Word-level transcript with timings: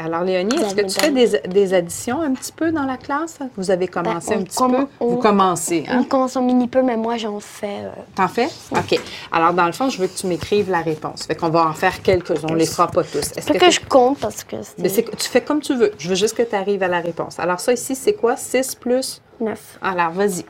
Alors, 0.00 0.22
Léonie, 0.22 0.54
est-ce 0.56 0.76
que 0.76 0.82
tu 0.82 1.00
fais 1.00 1.10
des, 1.10 1.40
des 1.48 1.74
additions 1.74 2.20
un 2.22 2.32
petit 2.32 2.52
peu 2.52 2.70
dans 2.70 2.84
la 2.84 2.96
classe? 2.96 3.40
Vous 3.56 3.72
avez 3.72 3.88
commencé 3.88 4.30
Ben, 4.30 4.40
un 4.40 4.44
petit 4.44 4.56
commen- 4.56 4.86
peu? 4.86 5.04
Vous 5.04 5.14
on- 5.14 5.16
commencez, 5.16 5.84
hein? 5.88 5.98
On 6.00 6.04
commence 6.04 6.36
un 6.36 6.40
mini 6.42 6.68
peu, 6.68 6.82
mais 6.82 6.96
moi, 6.96 7.16
j'en 7.16 7.40
fais. 7.40 7.80
euh, 7.84 7.90
T'en 8.14 8.28
fais? 8.28 8.48
OK. 8.70 9.00
Alors, 9.32 9.52
dans 9.54 9.66
le 9.66 9.72
fond, 9.72 9.90
je 9.90 9.98
veux 10.00 10.06
que 10.06 10.16
tu 10.16 10.28
m'écrives 10.28 10.70
la 10.70 10.82
réponse. 10.82 11.24
Fait 11.26 11.34
qu'on 11.34 11.48
va 11.48 11.66
en 11.66 11.72
faire 11.72 12.00
quelques-uns. 12.00 12.46
On 12.48 12.54
les 12.54 12.66
fera 12.66 12.86
pas 12.86 13.02
tous. 13.02 13.32
Est-ce 13.36 13.52
que, 13.52 13.58
que 13.58 13.70
je 13.72 13.80
compte 13.80 14.20
parce 14.20 14.44
que 14.44 14.54
Mais 14.78 14.88
tu 14.88 15.28
fais 15.28 15.40
comme 15.40 15.60
tu 15.60 15.74
veux. 15.74 15.90
Je 15.98 16.08
veux 16.08 16.14
juste 16.14 16.36
que 16.36 16.42
tu 16.42 16.54
arrives 16.54 16.82
à 16.84 16.88
la 16.88 17.00
réponse. 17.00 17.40
Alors, 17.40 17.58
ça 17.58 17.72
ici, 17.72 17.96
c'est 17.96 18.14
quoi? 18.14 18.36
6 18.36 18.76
plus? 18.76 19.20
9. 19.40 19.78
Alors, 19.82 20.12
vas-y. 20.12 20.44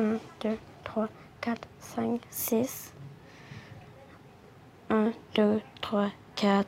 1, 0.00 0.04
2, 0.40 0.56
3, 0.84 1.08
4, 1.40 1.60
5, 1.96 2.20
6. 2.30 2.92
1, 4.90 5.10
2, 5.34 5.60
3, 5.80 6.06
4, 6.36 6.64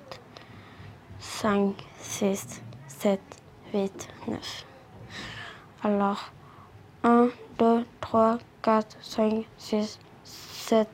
5, 1.27 1.75
6, 2.01 2.63
7, 2.89 3.21
8, 3.75 4.09
9. 4.29 4.65
Alors, 5.83 6.33
1, 7.03 7.29
2, 7.59 7.85
3, 8.01 8.39
4, 8.63 8.97
5, 9.03 9.47
6, 9.59 9.99
7, 10.25 10.89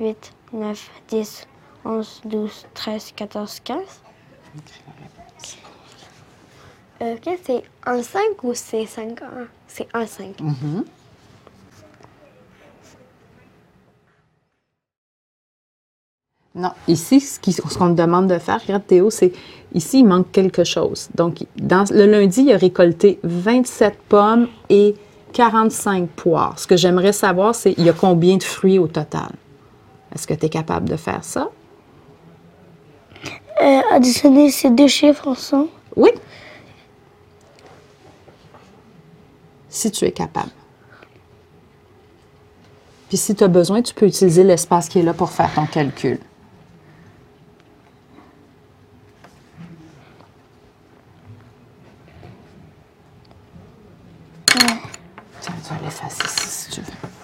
8, 0.00 0.32
9, 0.52 0.90
10, 1.08 1.46
11, 1.84 2.20
12, 2.24 2.66
13, 2.74 3.12
14, 3.12 3.60
15. 3.60 4.02
Euh, 7.02 7.16
ok, 7.16 7.38
c'est 7.44 7.62
un 7.84 8.02
5 8.02 8.44
ou 8.44 8.54
c'est 8.54 8.86
5 8.86 9.20
1? 9.22 9.26
C'est 9.66 9.88
un 9.92 10.06
5. 10.06 10.36
Non, 16.54 16.72
ici, 16.86 17.20
ce 17.20 17.38
qu'on 17.78 17.94
te 17.94 18.00
demande 18.00 18.28
de 18.28 18.38
faire, 18.38 18.60
regarde 18.60 18.86
Théo, 18.86 19.08
c'est 19.08 19.32
ici, 19.72 20.00
il 20.00 20.04
manque 20.04 20.30
quelque 20.32 20.64
chose. 20.64 21.08
Donc, 21.14 21.44
dans, 21.56 21.84
le 21.90 22.04
lundi, 22.04 22.42
il 22.42 22.52
a 22.52 22.58
récolté 22.58 23.18
27 23.22 23.96
pommes 24.08 24.48
et 24.68 24.94
45 25.32 26.08
poires. 26.10 26.58
Ce 26.58 26.66
que 26.66 26.76
j'aimerais 26.76 27.12
savoir, 27.12 27.54
c'est 27.54 27.72
il 27.78 27.84
y 27.84 27.88
a 27.88 27.94
combien 27.94 28.36
de 28.36 28.42
fruits 28.42 28.78
au 28.78 28.86
total? 28.86 29.30
Est-ce 30.14 30.26
que 30.26 30.34
tu 30.34 30.44
es 30.44 30.48
capable 30.50 30.90
de 30.90 30.96
faire 30.96 31.24
ça? 31.24 31.50
Euh, 33.62 33.80
additionner 33.90 34.50
ces 34.50 34.68
deux 34.68 34.88
chiffres 34.88 35.28
ensemble? 35.28 35.70
Oui. 35.96 36.10
Si 39.70 39.90
tu 39.90 40.04
es 40.04 40.12
capable. 40.12 40.50
Puis 43.08 43.16
si 43.16 43.34
tu 43.34 43.42
as 43.42 43.48
besoin, 43.48 43.80
tu 43.80 43.94
peux 43.94 44.06
utiliser 44.06 44.44
l'espace 44.44 44.90
qui 44.90 44.98
est 44.98 45.02
là 45.02 45.14
pour 45.14 45.30
faire 45.30 45.52
ton 45.54 45.64
calcul. 45.64 46.18
Tiens, 55.42 55.54
tu 55.66 55.74
vas 55.74 55.80
l'effacer 55.82 56.28
si 56.28 56.70
tu 56.70 56.80
veux. 56.82 57.21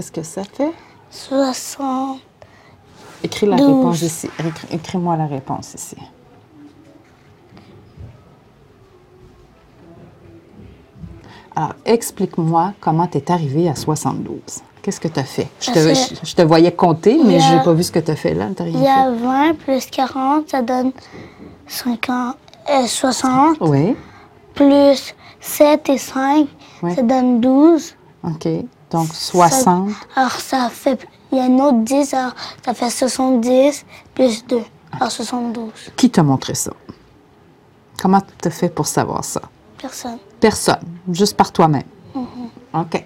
Qu'est-ce 0.00 0.12
que 0.12 0.22
ça 0.22 0.44
fait? 0.44 0.72
60. 1.10 2.20
Écris 3.22 3.44
la 3.44 3.56
réponse 3.56 4.00
ici. 4.00 4.30
Écris- 4.38 4.74
Écris-moi 4.74 5.14
la 5.18 5.26
réponse 5.26 5.74
ici. 5.74 5.96
Alors, 11.56 11.74
explique-moi 11.84 12.72
comment 12.80 13.06
tu 13.06 13.18
es 13.18 13.30
arrivé 13.30 13.68
à 13.68 13.74
72. 13.74 14.40
Qu'est-ce 14.82 15.00
que 15.00 15.08
tu 15.08 15.20
as 15.20 15.24
fait? 15.24 15.48
Je 15.60 15.70
te, 15.70 15.74
Parce 15.74 16.08
que- 16.08 16.14
je- 16.24 16.30
je 16.30 16.34
te 16.34 16.42
voyais 16.42 16.72
compter, 16.72 17.18
mais 17.22 17.38
je 17.40 17.54
n'ai 17.54 17.62
pas 17.62 17.72
vu 17.74 17.82
ce 17.82 17.92
que 17.92 17.98
tu 17.98 18.10
as 18.10 18.16
fait 18.16 18.34
là. 18.34 18.46
Rien 18.58 18.66
Il 18.72 18.82
y 18.82 18.86
a 18.86 19.10
20 19.10 19.54
plus 19.58 19.86
40, 19.86 20.48
ça 20.48 20.62
donne 20.62 20.92
50, 21.66 22.36
euh, 22.70 22.86
60. 22.86 23.58
fait. 23.58 23.64
Oui, 23.64 23.96
Plus 24.54 25.14
7 25.40 25.88
et 25.88 25.98
5, 25.98 26.46
Ouais. 26.82 26.94
ça 26.94 27.02
donne 27.02 27.40
12. 27.40 27.94
OK. 28.24 28.48
Donc, 28.90 29.08
60. 29.12 29.90
Ça- 29.90 30.20
alors 30.20 30.32
ça 30.32 30.68
fait, 30.70 31.06
il 31.30 31.38
y 31.38 31.40
a 31.40 31.44
un 31.44 31.58
autre 31.60 31.78
10, 31.84 32.12
alors 32.14 32.34
ça 32.64 32.74
fait 32.74 32.90
70 32.90 33.84
plus 34.14 34.44
2. 34.46 34.62
Alors 34.92 35.10
72. 35.12 35.70
Qui 35.96 36.10
t'a 36.10 36.22
montré 36.22 36.54
ça? 36.54 36.72
Comment 38.02 38.20
tu 38.20 38.48
as 38.48 38.50
fait 38.50 38.68
pour 38.68 38.86
savoir 38.86 39.24
ça? 39.24 39.42
Personne. 39.78 40.18
Personne, 40.40 40.80
juste 41.12 41.36
par 41.36 41.52
toi-même. 41.52 41.84
OK. 42.74 43.04